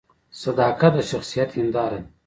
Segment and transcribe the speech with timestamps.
[0.43, 2.07] صداقت د شخصیت هنداره ده